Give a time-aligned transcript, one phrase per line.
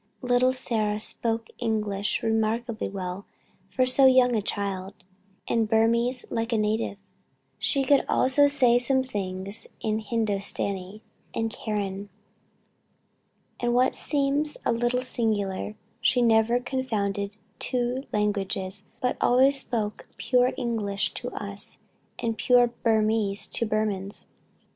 [0.23, 3.23] "Little Sarah spoke English remarkably well
[3.69, 4.95] for so young a child,
[5.47, 6.97] and Burmese like a native;
[7.59, 11.01] she could also say some things in the Hindostanee
[11.35, 12.09] and Karen,
[13.59, 20.51] and what seems a little singular, she never confounded two languages, but always spoke pure
[20.57, 21.77] English to us,
[22.17, 24.25] and pure Burmese to Burmans.